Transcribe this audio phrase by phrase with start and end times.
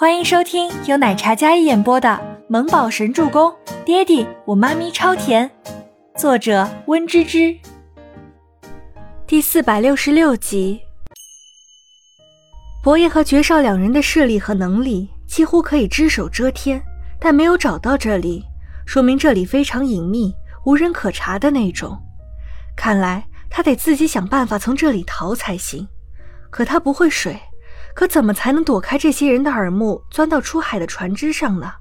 [0.00, 2.08] 欢迎收听由奶茶嘉一演播的
[2.46, 3.50] 《萌宝神助攻》，
[3.84, 5.50] 爹地我妈咪超甜，
[6.16, 7.58] 作者温芝芝。
[9.26, 10.80] 第四百六十六集。
[12.80, 16.80] 伯爷和爵少两人的势力和能力几乎可以只手遮天，
[17.18, 18.44] 但没有找到这里，
[18.86, 20.32] 说明这里非常隐秘，
[20.64, 22.00] 无人可查的那种。
[22.76, 25.88] 看来他得自己想办法从这里逃才行。
[26.50, 27.36] 可他不会水。
[27.98, 31.72] 可怎么才能躲开这些人的耳目，钻到出海的船只上呢？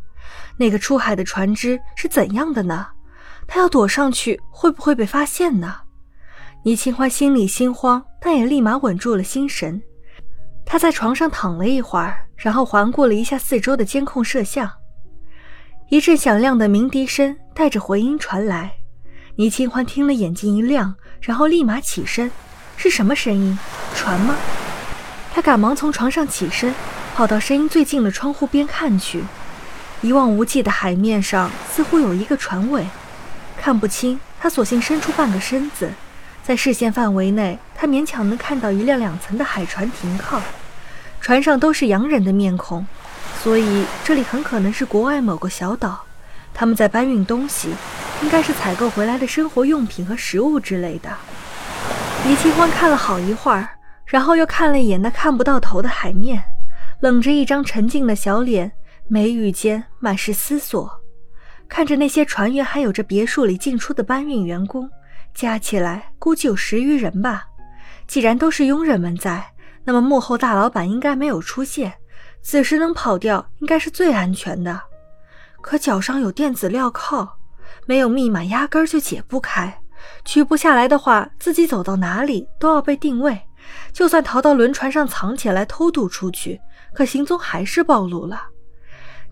[0.58, 2.88] 那个出海的船只是怎样的呢？
[3.46, 5.76] 他要躲上去，会不会被发现呢？
[6.64, 9.80] 倪清欢心里心慌，但也立马稳住了心神。
[10.66, 14.68] 他在床上躺了一会儿，然后环顾了一下四周的监控摄像。
[15.90, 18.74] 一阵响亮的鸣笛声带着回音传来，
[19.36, 22.32] 倪清欢听了，眼睛一亮，然后立马起身。
[22.76, 23.56] 是什么声音？
[23.94, 24.36] 船吗？
[25.38, 26.74] 他赶忙从床上起身，
[27.16, 29.24] 跑到声音最近的窗户边看去。
[30.02, 32.88] 一望无际的海面上似乎有一个船尾，
[33.56, 34.20] 看不清。
[34.40, 35.92] 他索性伸出半个身子，
[36.44, 40.42] 在视线范围内，他勉强能看到一辆两层的海船停靠，
[41.22, 42.88] 船上都是洋人的面孔，
[43.44, 46.04] 所以这里很可能是国外某个小岛。
[46.52, 47.70] 他们在搬运东西，
[48.24, 51.12] 应该是采购回来的生活用品和食物之类的。
[52.26, 53.77] 倪清欢看了好一会儿。
[54.08, 56.42] 然后又看了一眼那看不到头的海面，
[57.02, 58.72] 冷着一张沉静的小脸，
[59.08, 60.90] 眉宇间满是思索。
[61.68, 64.90] 看着那些船员，还有这别墅里进出的搬运员工，
[65.34, 67.46] 加起来估计有十余人吧。
[68.08, 69.46] 既然都是佣人们在，
[69.84, 71.94] 那么幕后大老板应该没有出现，
[72.42, 74.82] 此时能跑掉应该是最安全的。
[75.60, 77.28] 可脚上有电子镣铐，
[77.86, 79.82] 没有密码压根儿就解不开，
[80.24, 83.38] 取不下来的话，自己走到哪里都要被定位。
[83.94, 86.60] 就算逃到轮船上藏起来偷渡出去，
[86.94, 88.42] 可行踪还是暴露了。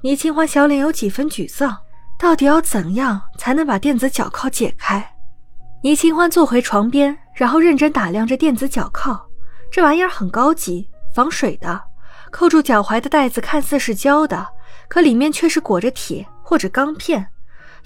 [0.01, 1.77] 倪清欢小脸有几分沮丧，
[2.19, 5.13] 到底要怎样才能把电子脚铐解开？
[5.83, 9.19] 倪清欢坐回床边，然后认真打量着电子脚铐。
[9.71, 11.81] 这玩意儿很高级，防水的，
[12.31, 14.47] 扣住脚踝的带子看似是胶的，
[14.87, 17.27] 可里面却是裹着铁或者钢片。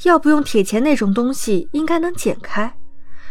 [0.04, 2.74] 要不用铁钳那种东西，应该能剪开。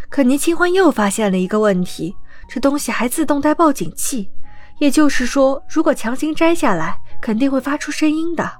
[0.09, 2.15] 可倪清欢又发现了一个问题。
[2.49, 4.29] 这东西还自动带报警器，
[4.79, 8.51] 也就是说，如果强行摘下来，肯定会发出声音的。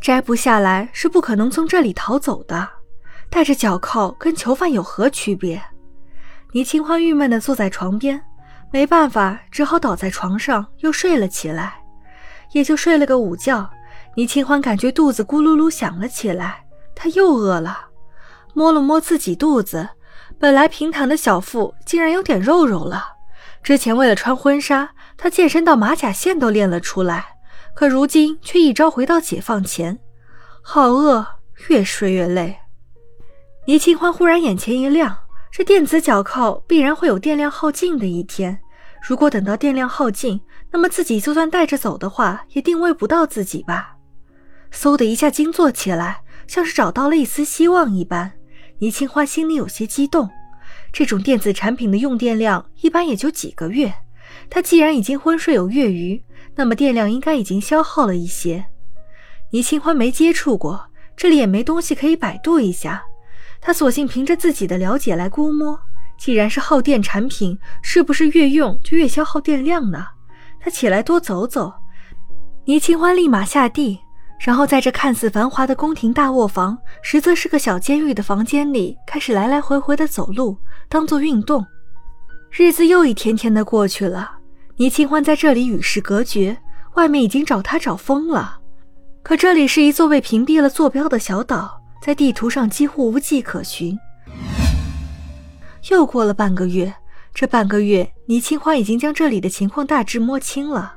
[0.00, 2.68] 摘不下来是不可能从这里逃走的。
[3.28, 5.60] 戴着脚铐跟囚犯有何区别？
[6.52, 8.22] 倪清欢郁闷地坐在床边，
[8.72, 11.82] 没办法，只好倒在床上又睡了起来。
[12.52, 13.68] 也就睡了个午觉，
[14.16, 17.86] 倪清欢感觉肚子咕噜噜响了起来，她又饿了，
[18.54, 19.88] 摸了摸自己肚子。
[20.40, 23.04] 本来平坦的小腹竟然有点肉肉了。
[23.62, 27.36] 之前为了穿婚纱，他健身到马甲线都练了出来，
[27.74, 29.98] 可如今却一朝回到解放前，
[30.62, 31.26] 好饿，
[31.68, 32.56] 越睡越累。
[33.66, 35.14] 倪清欢忽然眼前一亮，
[35.52, 38.58] 这电子脚铐必然会有电量耗尽的一天。
[39.06, 40.40] 如果等到电量耗尽，
[40.70, 43.96] 那么自己就算带着走的话，也定位不到自己吧？
[44.72, 48.32] 嗖的一下惊坐起来，像是找到了一丝希望一般。
[48.80, 50.28] 倪清欢心里有些激动，
[50.90, 53.92] 这种电子产品的用电量一般也就几个月，
[54.48, 56.22] 他既然已经昏睡有月余，
[56.54, 58.64] 那么电量应该已经消耗了一些。
[59.50, 63.02] 倪清欢没接触过，这里也没东西可以百度一下，
[63.60, 65.78] 他索性凭着自己的了解来估摸。
[66.18, 70.06] 既然是耗电产品，是不是越用就越消耗电量呢？
[70.58, 71.70] 他起来多走走。
[72.64, 74.00] 倪清欢立马下地。
[74.40, 80.56] 然后在这看似繁华的宫廷大卧房，实则是个小监狱的房间里，开始来来回回的走路，
[80.88, 81.64] 当做运动。
[82.50, 84.38] 日子又一天天的过去了，
[84.76, 86.56] 倪清欢在这里与世隔绝，
[86.94, 88.58] 外面已经找他找疯了。
[89.22, 93.96] 可这里是一座被屏蔽了坐标的小岛，在地图上几乎无迹可寻。
[95.90, 96.92] 又过了半个月，
[97.34, 100.94] 这半个月，倪清欢已经将这里的情况大致摸清了。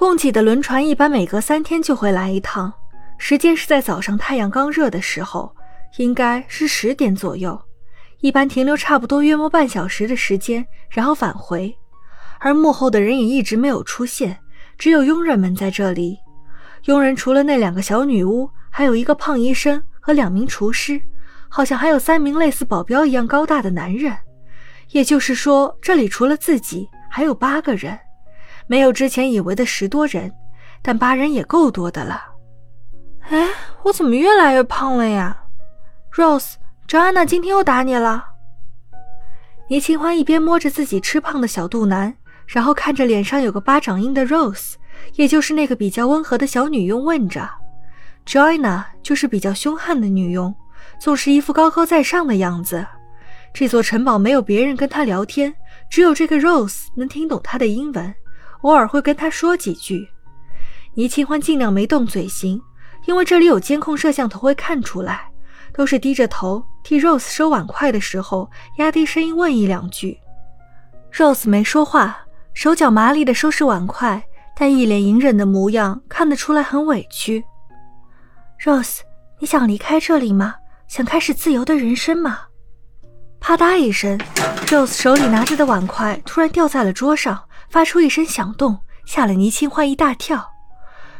[0.00, 2.72] 供给的轮船一般每隔三天就会来一趟，
[3.18, 5.54] 时间是在早上太阳刚热的时候，
[5.98, 7.60] 应该是十点左右。
[8.20, 11.76] 一般停留差不多约莫半小时的时间，然后返回。
[12.38, 14.38] 而幕后的人也一直没有出现，
[14.78, 16.16] 只有佣人们在这里。
[16.86, 20.98] 佣人除了那两个小女巫，还有一个胖医生和两名厨师，
[21.50, 24.16] 好像还有三名类似保镖一样高大的男人。
[24.92, 27.98] 也就是说，这里除了自己，还有八个人。
[28.70, 30.32] 没有之前以为的十多人，
[30.80, 32.22] 但八人也够多的了。
[33.22, 33.48] 哎，
[33.82, 35.36] 我怎么越来越胖了呀
[36.14, 36.52] ？Rose，
[36.86, 38.24] 张安娜今天又打你了。
[39.68, 42.14] 倪清欢一边摸着自己吃胖的小肚腩，
[42.46, 44.74] 然后看着脸上有个巴掌印的 Rose，
[45.16, 47.50] 也就是那个比较温和的小女佣问着
[48.24, 50.54] ：“Joanna 就是比较凶悍的女佣，
[51.00, 52.86] 总是一副高高在上的样子。
[53.52, 55.52] 这座城堡没有别人跟她聊天，
[55.90, 58.14] 只有这个 Rose 能听懂她的英文，
[58.62, 60.08] 偶尔会跟他说几句。”
[60.94, 62.60] 倪清欢尽量没动嘴型，
[63.06, 65.30] 因为这里有监控摄像头会看出来，
[65.72, 70.18] 都是低着头替 Rose 收碗筷的时候压低声音问一两句。
[71.12, 72.18] Rose 没说话，
[72.54, 74.22] 手脚麻利地收拾碗筷。
[74.56, 77.42] 但一脸隐忍的模样，看得出来很委屈。
[78.62, 78.98] Rose，
[79.38, 80.56] 你想离开这里吗？
[80.86, 82.40] 想开始自由的人生吗？
[83.40, 84.18] 啪嗒一声
[84.66, 90.50] ，Rose 手里拿着的碗筷突然掉在了桌上，发出一声响动，吓了倪清欢一大跳。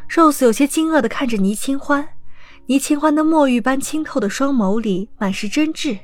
[0.09, 2.07] Rose 有些惊愕地看着倪清欢，
[2.65, 5.97] 倪清欢那墨玉般清透的双眸里满是真挚，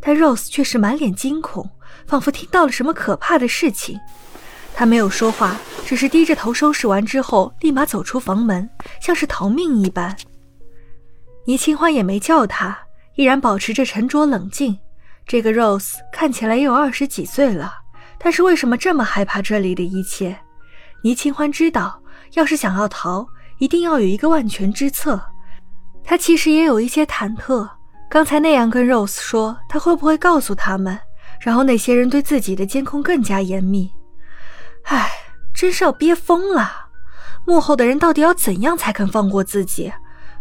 [0.00, 1.70] 但 Rose 却是满脸惊恐，
[2.06, 3.98] 仿佛听到了什么可怕的事情。
[4.74, 5.56] 他没有说话，
[5.86, 8.68] 只是低着头收拾完之后，立马走出房门，
[9.00, 10.16] 像是逃命一般。
[11.46, 12.76] 倪清欢也没叫他，
[13.14, 14.76] 依然保持着沉着冷静。
[15.26, 17.72] 这个 Rose 看起来也有二十几岁了，
[18.24, 20.34] 但是为什么这么害怕这里的一切？
[21.02, 22.00] 倪清欢知道，
[22.32, 23.26] 要是想要逃，
[23.58, 25.20] 一定要有一个万全之策。
[26.02, 27.68] 他其实也有一些忐忑，
[28.08, 30.98] 刚才那样跟 Rose 说，他会不会告诉他们，
[31.38, 33.92] 然后那些人对自己的监控更加严密？
[34.84, 35.10] 唉，
[35.54, 36.86] 真是要憋疯了！
[37.44, 39.92] 幕后的人到底要怎样才肯放过自己？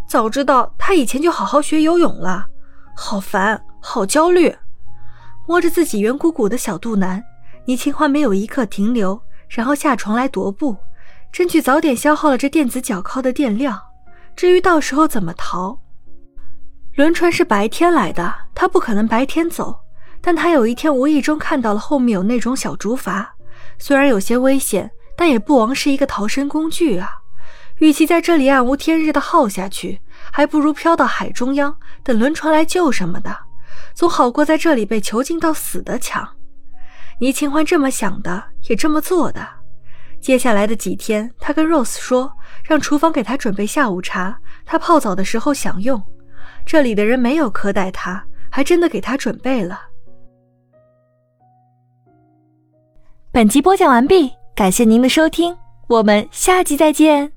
[0.08, 2.46] 早知道他以前就好好学游泳了。
[2.96, 4.56] 好烦，好焦虑。
[5.46, 7.22] 摸着自己圆鼓鼓的小肚腩，
[7.66, 10.76] 倪清欢没有一刻停留，然后下床来踱步，
[11.32, 13.82] 争取早点消耗了这电子脚铐的电量。
[14.36, 15.80] 至于到时候怎么逃，
[16.96, 19.80] 轮船是白天来的，他不可能白天走。
[20.20, 23.26] 但他有一天无意中看到了后面有那种小竹筏。
[23.78, 27.10] 虽然有些危险，但也不枉是一个逃生工具啊！
[27.80, 30.00] 与其在这里暗无天日的耗下去，
[30.32, 33.38] 还不如飘到海中央，等轮船来救什么的，
[33.94, 36.26] 总好过在这里被囚禁到死的强。
[37.24, 39.48] 倪清欢这么想的，也这么做的。
[40.20, 42.30] 接下来的几天，他跟 Rose 说，
[42.66, 46.04] 让厨房给他准备下午茶，他泡澡的时候享用。
[46.66, 48.22] 这里的人没有苛待他，
[48.52, 49.80] 还真的给他准备了。
[53.32, 55.56] 本集播讲完毕，感谢您的收听，
[55.88, 57.32] 我们下集再见。